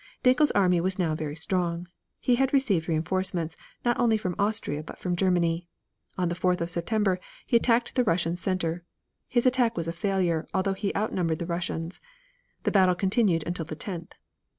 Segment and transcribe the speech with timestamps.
[0.23, 1.87] Dankl's army was now very strong.
[2.19, 3.55] He had received reinforcements,
[3.85, 5.67] not only from Austria but from Germany.
[6.17, 8.83] On the 4th of September he attacked the Russian center;
[9.27, 12.01] his attack was a failure, although he outnumbered the Russians.
[12.63, 14.15] The battle continued until the tenth.